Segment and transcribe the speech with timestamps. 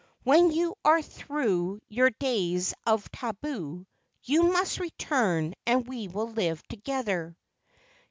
[0.23, 3.85] When you are through your days of tabu
[4.23, 7.37] you must return and we will live together."